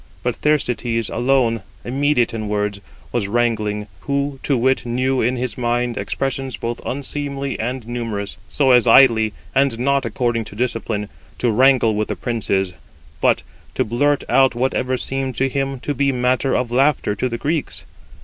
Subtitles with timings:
[0.23, 5.95] But Thersites alone, immediate in words, was wrangling; who, to wit, knew in his mind
[5.95, 11.93] expressions both unseemly and numerous, so as idly, and not according to discipline, to wrangle
[11.93, 12.73] with the princes,
[13.21, 13.43] but
[13.75, 17.85] [to blurt out] whatever seemed to him to be matter of laughter to the Greeks.